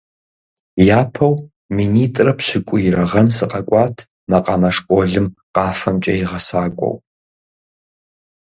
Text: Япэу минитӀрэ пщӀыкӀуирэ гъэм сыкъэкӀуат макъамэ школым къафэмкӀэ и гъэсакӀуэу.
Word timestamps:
Япэу 0.99 1.33
минитӀрэ 1.75 2.33
пщӀыкӀуирэ 2.37 3.03
гъэм 3.09 3.27
сыкъэкӀуат 3.35 3.95
макъамэ 4.29 4.69
школым 4.77 5.25
къафэмкӀэ 5.53 6.13
и 6.21 6.23
гъэсакӀуэу. 6.29 6.95